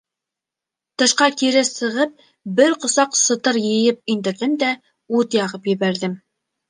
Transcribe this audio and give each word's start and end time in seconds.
Тышҡа 1.01 1.27
кире 1.41 1.61
сығып, 1.67 2.23
бер 2.61 2.75
ҡосаҡ 2.85 3.13
сытыр 3.21 3.61
йыйып 3.63 4.01
индерҙем 4.17 4.57
дә 4.65 4.75
ут 5.19 5.39
яғып 5.43 5.71
ебәрҙем. 5.77 6.17